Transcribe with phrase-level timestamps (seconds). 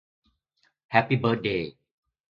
[0.91, 1.71] แฮปปี้เบิร์ดเดย์